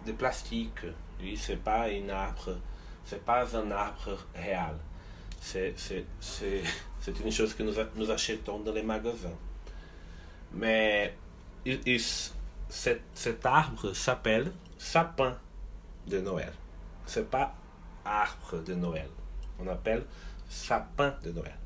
de 0.05 0.12
plastique. 0.12 0.85
Lui, 1.20 1.37
c'est 1.37 1.62
pas 1.62 1.85
un 1.85 2.09
arbre, 2.09 2.57
c'est 3.05 3.25
pas 3.25 3.57
un 3.57 3.70
arbre 3.70 4.18
réel. 4.35 4.77
C'est, 5.40 5.75
c'est, 5.77 6.05
c'est, 6.20 6.62
c'est 7.01 7.18
une 7.20 7.33
chose 7.33 7.55
que 7.55 7.62
nous, 7.62 7.75
nous 7.96 8.11
achetons 8.11 8.61
dans 8.61 8.72
les 8.72 8.83
magasins. 8.83 9.38
Mais 10.53 11.14
il, 11.64 12.01
cet, 12.68 13.03
cet 13.14 13.44
arbre 13.46 13.92
s'appelle 13.92 14.53
sapin 14.79 15.37
de 16.07 16.20
Noël. 16.20 16.53
C'est 17.07 17.29
pas 17.31 17.55
arbre 18.07 18.62
de 18.64 18.75
Noël. 18.75 19.09
On 19.59 19.66
appelle 19.69 20.05
sapin 20.49 21.14
de 21.23 21.33
Noël. 21.33 21.57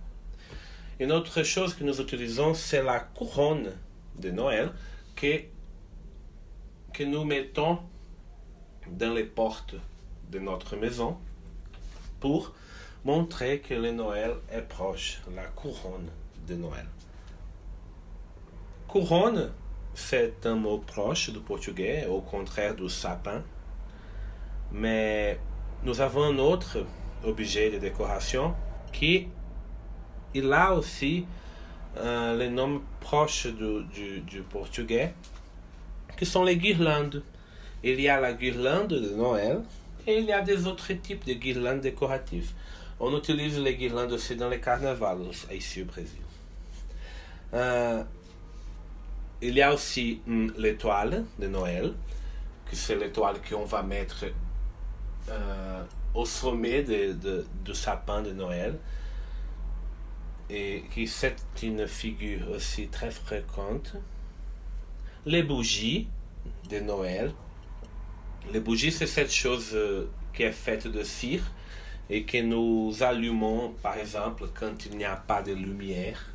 Une 0.98 1.12
autre 1.12 1.42
chose 1.42 1.74
que 1.74 1.84
nous 1.84 2.00
utilisons, 2.00 2.54
c'est 2.54 2.82
la 2.82 3.00
couronne 3.00 3.72
de 4.18 4.30
Noël 4.30 4.72
que, 5.16 5.42
que 6.92 7.04
nous 7.04 7.24
mettons 7.24 7.78
dans 8.86 9.14
les 9.14 9.24
portes 9.24 9.76
de 10.30 10.38
notre 10.38 10.76
maison 10.76 11.18
pour 12.20 12.52
montrer 13.04 13.60
que 13.60 13.74
le 13.74 13.92
Noël 13.92 14.32
est 14.50 14.62
proche, 14.62 15.20
la 15.34 15.44
couronne 15.46 16.10
de 16.46 16.54
Noël. 16.54 16.86
Couronne, 18.88 19.52
c'est 19.94 20.44
un 20.44 20.56
mot 20.56 20.78
proche 20.78 21.30
du 21.30 21.40
portugais, 21.40 22.06
au 22.06 22.20
contraire 22.20 22.74
du 22.74 22.88
sapin, 22.88 23.42
mais 24.72 25.38
nous 25.82 26.00
avons 26.00 26.24
un 26.24 26.38
autre 26.38 26.84
objet 27.24 27.70
de 27.70 27.78
décoration 27.78 28.54
qui 28.92 29.28
il 30.34 30.52
a 30.52 30.74
aussi 30.74 31.24
euh, 31.96 32.36
les 32.36 32.48
noms 32.48 32.82
proches 33.00 33.46
du, 33.46 33.82
du, 33.92 34.20
du, 34.20 34.42
portugais, 34.42 35.14
qui 36.16 36.24
sont 36.24 36.44
les 36.44 36.56
guirlandes. 36.56 37.22
Il 37.82 38.00
y 38.00 38.08
a 38.08 38.20
la 38.20 38.34
guirlande 38.34 38.88
de 38.88 39.10
Noël 39.10 39.62
et 40.06 40.18
il 40.18 40.26
y 40.26 40.32
a 40.32 40.40
des 40.40 40.66
autres 40.66 40.92
types 40.92 41.24
de 41.24 41.32
guirlandes 41.32 41.80
décoratives. 41.80 42.52
On 43.00 43.16
utilise 43.16 43.58
les 43.58 43.74
guirlandes 43.74 44.12
aussi 44.12 44.36
dans 44.36 44.48
les 44.48 44.60
carnavals 44.60 45.30
ici 45.52 45.82
au 45.82 45.86
Brésil. 45.86 46.20
Euh, 47.54 48.04
il 49.42 49.54
y 49.54 49.62
a 49.62 49.72
aussi 49.72 50.20
hum, 50.28 50.52
l'étoile 50.58 51.24
de 51.38 51.46
Noël, 51.48 51.94
que 52.68 52.76
c'est 52.76 52.96
l'étoile 52.96 53.36
qu'on 53.48 53.64
va 53.64 53.82
mettre 53.82 54.26
euh, 55.28 55.82
au 56.14 56.24
sommet 56.24 56.82
de, 56.82 57.12
de, 57.12 57.46
du 57.64 57.74
sapin 57.74 58.22
de 58.22 58.32
Noël. 58.32 58.78
Et 60.48 60.84
qui 60.92 61.06
c'est 61.06 61.36
une 61.62 61.86
figure 61.86 62.50
aussi 62.50 62.88
très 62.88 63.10
fréquente. 63.10 63.94
Les 65.24 65.42
bougies 65.42 66.08
de 66.68 66.80
Noël. 66.80 67.32
Les 68.52 68.60
bougies, 68.60 68.90
c'est 68.90 69.06
cette 69.06 69.32
chose 69.32 69.70
euh, 69.74 70.06
qui 70.34 70.42
est 70.42 70.52
faite 70.52 70.86
de 70.86 71.02
cire 71.02 71.42
et 72.08 72.24
que 72.24 72.38
nous 72.42 72.92
allumons, 73.02 73.74
par 73.82 73.96
exemple, 73.96 74.48
quand 74.52 74.86
il 74.86 74.96
n'y 74.96 75.04
a 75.04 75.14
pas 75.14 75.42
de 75.42 75.52
lumière, 75.52 76.26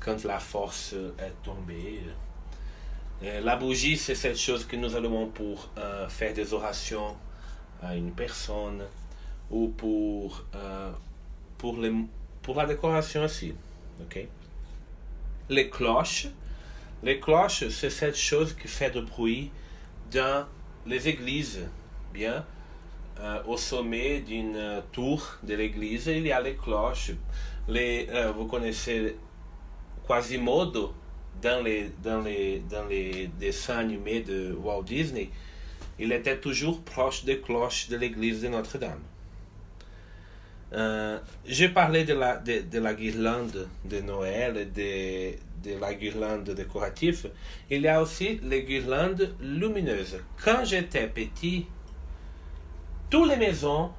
quand 0.00 0.24
la 0.24 0.38
force 0.38 0.94
est 1.18 1.34
tombée. 1.44 2.00
La 3.22 3.54
bougie, 3.54 3.96
c'est 3.96 4.16
cette 4.16 4.38
chose 4.38 4.64
que 4.66 4.74
nous 4.74 4.96
allumons 4.96 5.28
pour 5.28 5.68
euh, 5.78 6.08
faire 6.08 6.32
des 6.34 6.52
orations 6.54 7.16
à 7.82 7.96
une 7.96 8.12
personne 8.12 8.82
ou 9.50 9.68
pour, 9.68 10.44
euh, 10.54 10.90
pour, 11.58 11.78
les, 11.78 11.92
la 12.54 12.66
décoration 12.66 13.24
aussi. 13.24 13.54
ok? 14.00 14.26
Les 15.50 15.68
cloches. 15.68 16.28
Les 17.02 17.18
cloches, 17.18 17.68
c'est 17.68 17.90
cette 17.90 18.16
chose 18.16 18.54
qui 18.54 18.68
fait 18.68 18.90
de 18.90 19.00
bruit 19.00 19.50
dans 20.12 20.46
les 20.86 21.08
églises. 21.08 21.60
Bien, 22.14 22.44
euh, 23.20 23.42
au 23.46 23.56
sommet 23.56 24.20
d'une 24.20 24.82
tour 24.92 25.38
de 25.42 25.54
l'église, 25.54 26.06
il 26.06 26.26
y 26.26 26.32
a 26.32 26.40
les 26.40 26.54
cloches. 26.54 27.12
Les, 27.68 28.06
euh, 28.10 28.32
vous 28.32 28.46
connaissez 28.46 29.16
Quasimodo 30.06 30.92
dans 31.40 31.62
les, 31.62 31.90
dans, 32.02 32.20
les, 32.20 32.60
dans 32.70 32.86
les 32.86 33.28
dessins 33.38 33.78
animés 33.78 34.20
de 34.20 34.52
Walt 34.52 34.82
Disney 34.82 35.30
il 35.98 36.12
était 36.12 36.38
toujours 36.38 36.82
proche 36.82 37.24
des 37.24 37.40
cloches 37.40 37.88
de 37.88 37.96
l'église 37.96 38.42
de 38.42 38.48
Notre-Dame. 38.48 39.00
Euh, 40.72 41.18
J'ai 41.44 41.68
parlé 41.68 42.04
de 42.04 42.14
la, 42.14 42.36
de, 42.36 42.62
de, 42.62 42.78
la 42.78 42.94
guirlande 42.94 43.68
de 43.84 44.00
Noël 44.00 44.72
de, 44.72 45.32
de 45.62 45.78
la 45.78 45.92
guirlande 45.94 46.48
décorative. 46.50 47.30
Il 47.70 47.82
y 47.82 47.88
a 47.88 48.00
aussi 48.00 48.40
les 48.42 48.62
guirlandes 48.62 49.34
lumineuses. 49.40 50.18
Quand 50.42 50.64
j'étais 50.64 51.08
petit, 51.08 51.66
toutes 53.10 53.28
les 53.28 53.36
maisons 53.36 53.90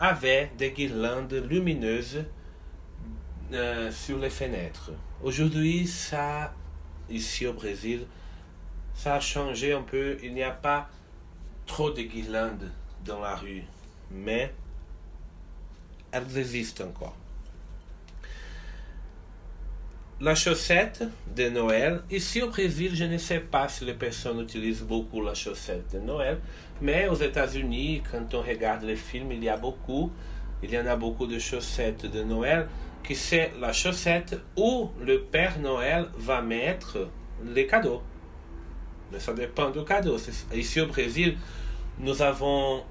avaient 0.00 0.50
des 0.58 0.72
guirlandes 0.72 1.34
lumineuses 1.48 2.24
euh, 3.52 3.90
sur 3.92 4.18
les 4.18 4.30
fenêtres. 4.30 4.90
Aujourd'hui, 5.22 5.86
ça, 5.86 6.52
ici 7.08 7.46
au 7.46 7.52
Brésil, 7.52 8.06
ça 8.94 9.14
a 9.14 9.20
changé 9.20 9.72
un 9.72 9.82
peu. 9.82 10.16
Il 10.22 10.34
n'y 10.34 10.42
a 10.42 10.50
pas 10.50 10.88
trop 11.66 11.90
de 11.90 12.02
guirlandes 12.02 12.70
dans 13.04 13.20
la 13.20 13.36
rue, 13.36 13.64
mais 14.10 14.52
elles 16.12 16.38
existent 16.38 16.84
encore. 16.84 17.16
la 20.22 20.36
chaussette 20.36 21.02
de 21.34 21.48
Noël. 21.48 22.00
Ici 22.08 22.42
au 22.42 22.46
Brésil, 22.46 22.92
je 22.94 23.02
ne 23.02 23.18
sais 23.18 23.40
pas 23.40 23.66
si 23.68 23.84
les 23.84 23.94
personnes 23.94 24.40
utilisent 24.40 24.84
beaucoup 24.84 25.20
la 25.20 25.34
chaussette 25.34 25.92
de 25.94 25.98
Noël, 25.98 26.38
mais 26.80 27.08
aux 27.08 27.16
États-Unis, 27.16 28.02
quand 28.08 28.32
on 28.32 28.40
regarde 28.40 28.84
les 28.84 28.94
films, 28.94 29.32
il 29.32 29.42
y 29.42 29.48
a 29.48 29.56
beaucoup, 29.56 30.12
il 30.62 30.70
y 30.70 30.78
en 30.78 30.86
a 30.86 30.94
beaucoup 30.94 31.26
de 31.26 31.40
chaussettes 31.40 32.06
de 32.06 32.22
Noël, 32.22 32.68
qui 33.02 33.16
c'est 33.16 33.50
la 33.60 33.72
chaussette 33.72 34.38
où 34.56 34.90
le 35.04 35.22
Père 35.22 35.58
Noël 35.58 36.06
va 36.16 36.40
mettre 36.40 37.08
les 37.44 37.66
cadeaux. 37.66 38.02
Mais 39.12 39.20
ça 39.20 39.34
dépend 39.34 39.70
du 39.70 39.84
cadeau. 39.84 40.16
Ici 40.54 40.80
au 40.80 40.86
Brésil, 40.86 41.36
nous 41.98 42.22
avons 42.22 42.82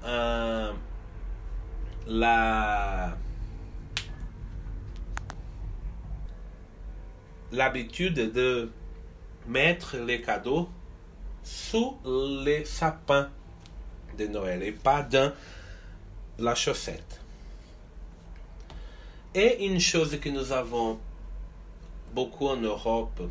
la 2.06 3.16
l'habitude 7.50 8.32
de 8.32 8.70
mettre 9.46 9.98
les 9.98 10.22
cadeaux 10.22 10.70
sous 11.42 11.98
les 12.44 12.64
sapins 12.64 13.28
de 14.16 14.26
Noël 14.26 14.62
et 14.62 14.72
pas 14.72 15.02
dans 15.02 15.32
la 16.38 16.54
chaussette. 16.54 17.20
Et 19.34 19.66
une 19.66 19.80
chose 19.80 20.18
que 20.18 20.28
nous 20.30 20.52
avons 20.52 20.98
beaucoup 22.14 22.46
en 22.46 22.56
Europe 22.56 23.22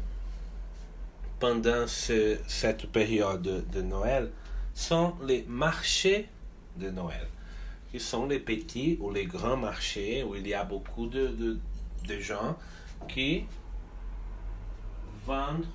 pendant 1.42 1.88
cette 1.88 2.86
période 2.92 3.66
de 3.68 3.82
Noël 3.82 4.32
sont 4.76 5.16
les 5.24 5.44
marchés 5.48 6.30
de 6.78 6.92
Noël, 6.92 7.28
qui 7.92 8.00
sont 8.00 8.28
les 8.28 8.40
petits 8.40 9.00
ou 9.02 9.10
les 9.10 9.26
grands 9.26 9.58
marchés 9.58 10.24
où 10.24 10.36
il 10.36 10.48
y 10.48 10.54
a 10.54 10.64
beaucoup 10.64 11.08
de, 11.08 11.58
de 12.08 12.20
gens 12.20 12.56
qui 13.10 13.46
vendre 15.26 15.68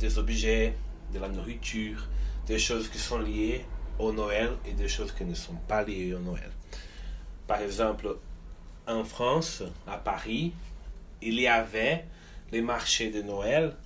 des 0.00 0.18
objets, 0.18 0.74
de 1.12 1.18
la 1.18 1.28
nourriture, 1.28 2.08
des 2.46 2.58
choses 2.58 2.88
qui 2.88 2.98
sont 2.98 3.18
liées 3.18 3.66
au 3.98 4.12
Noël 4.12 4.56
et 4.64 4.72
des 4.72 4.88
choses 4.88 5.12
qui 5.12 5.26
ne 5.26 5.34
sont 5.34 5.56
pas 5.68 5.82
liées 5.84 6.14
au 6.14 6.20
Noël. 6.20 6.50
Par 7.46 7.60
exemple, 7.60 8.16
en 8.86 9.04
France, 9.04 9.62
à 9.86 9.98
Paris, 9.98 10.54
il 11.20 11.38
y 11.38 11.46
avait 11.46 12.06
les 12.50 12.62
marchés 12.62 13.10
de 13.10 13.20
Noël 13.20 13.76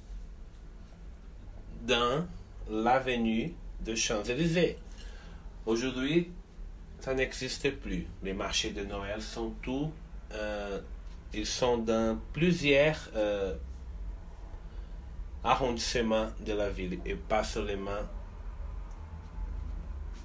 dans 1.86 2.26
l'avenue 2.68 3.54
de 3.80 3.94
Champs-Élysées. 3.94 4.78
Aujourd'hui, 5.64 6.30
ça 7.00 7.14
n'existe 7.14 7.70
plus. 7.76 8.06
Les 8.22 8.32
marchés 8.32 8.70
de 8.70 8.84
Noël 8.84 9.22
sont 9.22 9.54
tous, 9.62 9.90
euh, 10.32 10.80
ils 11.32 11.46
sont 11.46 11.78
dans 11.78 12.18
plusieurs 12.32 12.98
euh, 13.14 13.54
arrondissement 15.44 16.28
de 16.44 16.52
la 16.52 16.68
ville 16.68 16.98
et 17.04 17.14
pas 17.14 17.44
seulement 17.44 18.02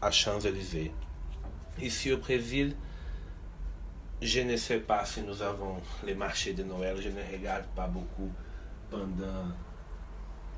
à 0.02 0.10
Champs-Élysées. 0.10 0.92
Ici 1.80 2.12
au 2.12 2.18
Brésil, 2.18 2.76
je 4.22 4.42
ne 4.42 4.58
sais 4.58 4.80
pas 4.80 5.06
si 5.06 5.22
nous 5.22 5.42
avons 5.42 5.78
les 6.04 6.16
marchés 6.16 6.54
de 6.54 6.64
Noël. 6.64 6.98
Je 7.00 7.10
ne 7.10 7.22
regarde 7.32 7.66
pas 7.76 7.88
beaucoup 7.88 8.32
pendant 8.90 9.46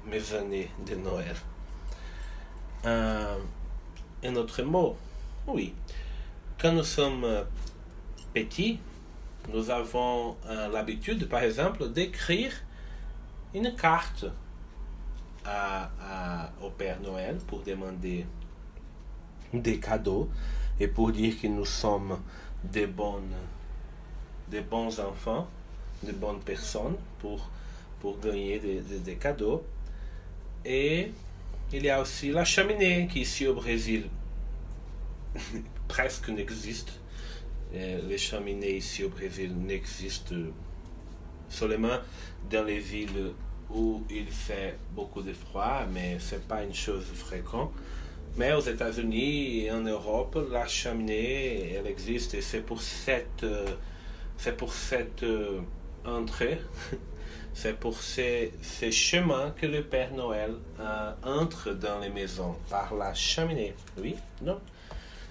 mes 0.05 0.33
années 0.33 0.69
de 0.85 0.95
Noël. 0.95 1.35
Euh, 2.85 3.37
un 4.23 4.35
autre 4.35 4.61
mot, 4.63 4.95
oui. 5.47 5.73
Quand 6.59 6.71
nous 6.71 6.83
sommes 6.83 7.25
petits, 8.33 8.79
nous 9.51 9.69
avons 9.69 10.37
euh, 10.45 10.69
l'habitude, 10.69 11.27
par 11.27 11.43
exemple, 11.43 11.89
d'écrire 11.89 12.53
une 13.53 13.75
carte 13.75 14.25
à, 15.45 16.49
au 16.61 16.69
Père 16.69 17.01
Noël 17.01 17.37
pour 17.47 17.61
demander 17.63 18.25
des 19.53 19.79
cadeaux 19.79 20.29
et 20.79 20.87
pour 20.87 21.11
dire 21.11 21.39
que 21.39 21.47
nous 21.47 21.65
sommes 21.65 22.19
des, 22.63 22.87
bonnes, 22.87 23.35
des 24.49 24.61
bons 24.61 24.99
enfants, 24.99 25.47
de 26.01 26.13
bonnes 26.13 26.39
personnes 26.39 26.95
pour, 27.19 27.49
pour 27.99 28.19
gagner 28.19 28.59
des, 28.59 28.79
des, 28.79 29.15
cadeaux. 29.15 29.63
Et 30.65 31.11
il 31.71 31.83
y 31.83 31.89
a 31.89 32.01
aussi 32.01 32.31
la 32.31 32.45
cheminée 32.45 33.07
qui 33.11 33.21
ici 33.21 33.47
au 33.47 33.53
Brésil 33.53 34.05
presque 35.87 36.29
n'existe. 36.29 36.93
Les 37.73 38.17
cheminées 38.19 38.77
ici 38.77 39.03
au 39.03 39.09
Brésil 39.09 39.51
n'existent 39.57 40.35
seulement 41.49 41.97
dans 42.49 42.63
les 42.63 42.77
villes 42.77 43.33
où 43.71 44.03
il 44.09 44.27
fait 44.27 44.77
beaucoup 44.95 45.21
de 45.21 45.33
froid, 45.33 45.85
mais 45.91 46.19
ce 46.19 46.35
n'est 46.35 46.41
pas 46.41 46.63
une 46.63 46.73
chose 46.73 47.05
fréquente. 47.15 47.71
Mais 48.35 48.51
aux 48.53 48.61
États-Unis 48.61 49.65
et 49.65 49.71
en 49.71 49.81
Europe, 49.81 50.37
la 50.51 50.67
cheminée, 50.67 51.73
elle 51.73 51.87
existe 51.87 52.33
et 52.33 52.41
c'est 52.41 52.61
pour 52.61 52.81
cette, 52.81 53.43
euh, 53.43 53.65
c'est 54.37 54.57
pour 54.57 54.73
cette 54.73 55.21
euh, 55.21 55.61
entrée, 56.03 56.59
c'est 57.53 57.79
pour 57.79 57.99
ces, 57.99 58.53
ces, 58.61 58.91
chemins 58.91 59.51
que 59.51 59.65
le 59.65 59.83
Père 59.83 60.13
Noël 60.13 60.55
euh, 60.79 61.13
entre 61.23 61.71
dans 61.71 61.99
les 61.99 62.09
maisons 62.09 62.55
par 62.69 62.93
la 62.95 63.13
cheminée. 63.13 63.75
Oui, 63.97 64.15
non? 64.41 64.59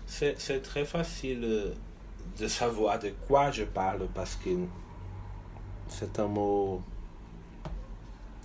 C'est 0.07 0.63
très 0.63 0.85
facile 0.85 1.73
de 2.39 2.49
savoir 2.49 2.99
de 2.99 3.11
quoi 3.27 3.51
je 3.51 3.65
parle 3.65 4.07
parce 4.15 4.37
que 4.37 4.51
c'est 5.89 6.19
un 6.19 6.27
mot 6.27 6.83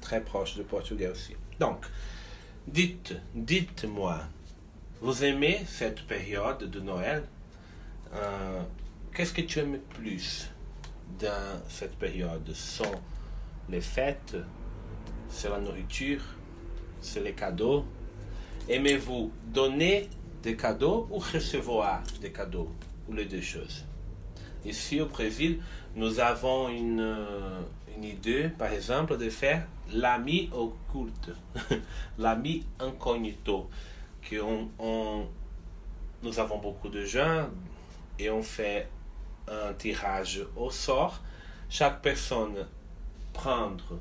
très 0.01 0.21
proche 0.21 0.55
du 0.55 0.63
portugais 0.63 1.07
aussi. 1.07 1.35
Donc, 1.59 1.85
dites, 2.67 3.15
dites-moi, 3.35 4.21
vous 5.01 5.23
aimez 5.23 5.61
cette 5.67 6.07
période 6.07 6.69
de 6.69 6.79
Noël? 6.79 7.23
Euh, 8.13 8.61
Qu'est-ce 9.13 9.33
que 9.33 9.41
tu 9.41 9.59
aimes 9.59 9.79
plus 9.79 10.49
dans 11.19 11.59
cette 11.69 11.97
période? 11.97 12.53
Sont 12.53 13.01
les 13.69 13.81
fêtes 13.81 14.37
C'est 15.29 15.49
la 15.49 15.59
nourriture 15.59 16.21
C'est 17.01 17.23
les 17.23 17.33
cadeaux 17.33 17.85
Aimez-vous 18.69 19.31
donner 19.45 20.09
des 20.43 20.55
cadeaux 20.55 21.07
ou 21.09 21.19
recevoir 21.19 22.03
des 22.21 22.31
cadeaux 22.31 22.71
Ou 23.07 23.13
les 23.13 23.25
deux 23.25 23.41
choses? 23.41 23.85
Ici 24.65 24.99
au 24.99 25.05
Brésil, 25.05 25.59
nous 25.95 26.19
avons 26.19 26.67
une, 26.67 26.99
euh, 26.99 27.61
idée, 28.01 28.49
par 28.49 28.71
exemple, 28.71 29.17
de 29.17 29.29
faire 29.29 29.65
l'ami 29.91 30.49
occulte, 30.53 31.31
l'ami 32.17 32.65
incognito, 32.79 33.69
que 34.21 34.35
on, 34.41 35.27
nous 36.21 36.39
avons 36.39 36.57
beaucoup 36.57 36.89
de 36.89 37.05
gens 37.05 37.47
et 38.19 38.29
on 38.29 38.43
fait 38.43 38.89
un 39.47 39.73
tirage 39.73 40.45
au 40.55 40.69
sort. 40.69 41.21
Chaque 41.69 42.01
personne 42.01 42.67
prendre 43.37 43.99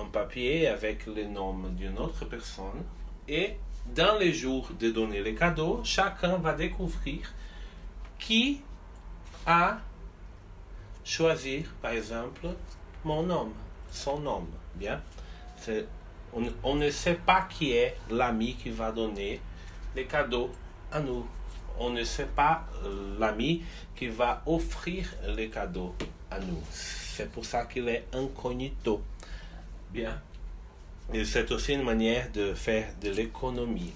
un 0.00 0.06
papier 0.06 0.68
avec 0.68 1.06
le 1.06 1.24
nom 1.24 1.52
d'une 1.76 1.98
autre 1.98 2.24
personne 2.24 2.82
et 3.28 3.56
dans 3.94 4.18
les 4.18 4.32
jours 4.32 4.70
de 4.80 4.90
donner 4.90 5.22
les 5.22 5.34
cadeaux, 5.34 5.80
chacun 5.84 6.38
va 6.38 6.54
découvrir 6.54 7.32
qui 8.18 8.60
a 9.46 9.78
choisi, 11.04 11.64
par 11.82 11.92
exemple, 11.92 12.48
mon 13.04 13.22
nom, 13.22 13.52
son 13.90 14.18
nom. 14.20 14.46
Bien? 14.74 15.00
On, 16.62 16.74
ne 16.74 16.90
sait 16.90 17.14
pas 17.14 17.42
qui 17.42 17.72
est 17.72 17.96
l'ami 18.10 18.54
qui 18.54 18.70
va 18.70 18.92
donner 18.92 19.40
les 19.94 20.04
cadeaux 20.04 20.50
à 20.92 21.00
nous. 21.00 21.26
On 21.78 21.90
ne 21.90 22.04
sait 22.04 22.26
pas 22.36 22.66
euh, 22.84 23.18
l'ami 23.18 23.62
qui 23.94 24.08
va 24.08 24.42
offrir 24.46 25.08
les 25.36 25.48
cadeaux 25.48 25.94
à 26.30 26.38
nous. 26.40 26.62
C'est 27.18 27.32
pour 27.32 27.44
ça 27.44 27.64
qu'il 27.64 27.88
est 27.88 28.04
incognito. 28.12 29.02
Bien. 29.90 30.22
Et 31.12 31.24
c'est 31.24 31.50
aussi 31.50 31.72
une 31.72 31.82
manière 31.82 32.30
de 32.30 32.54
faire 32.54 32.94
de 33.02 33.10
l'économie. 33.10 33.92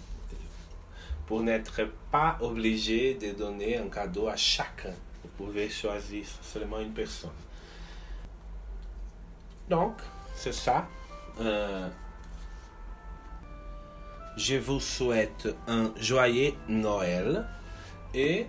Pour 1.24 1.40
n'être 1.40 1.82
pas 2.10 2.36
obligé 2.40 3.14
de 3.14 3.30
donner 3.30 3.78
un 3.78 3.86
cadeau 3.88 4.26
à 4.26 4.34
chacun. 4.34 4.92
Vous 5.22 5.28
pouvez 5.36 5.70
choisir 5.70 6.24
seulement 6.42 6.80
une 6.80 6.92
personne. 6.92 7.30
Donc, 9.68 9.94
c'est 10.34 10.52
ça. 10.52 10.88
Euh, 11.40 11.88
je 14.36 14.56
vous 14.56 14.80
souhaite 14.80 15.46
un 15.68 15.92
joyeux 15.96 16.54
Noël 16.68 17.46
et 18.14 18.48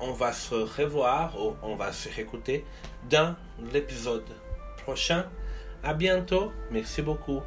on 0.00 0.10
va 0.10 0.32
se 0.32 0.56
revoir 0.56 1.40
ou 1.40 1.54
on 1.62 1.76
va 1.76 1.92
se 1.92 2.08
réécouter 2.08 2.64
dans 3.10 3.36
l'épisode 3.72 4.24
prochain. 4.82 5.26
À 5.82 5.94
bientôt. 5.94 6.52
Merci 6.70 7.02
beaucoup. 7.02 7.42